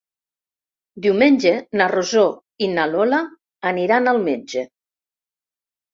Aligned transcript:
Diumenge 1.05 1.51
na 1.81 1.89
Rosó 1.93 2.25
i 2.69 2.71
na 2.79 2.87
Lola 2.95 3.21
aniran 3.73 4.13
al 4.15 4.23
metge. 4.29 4.65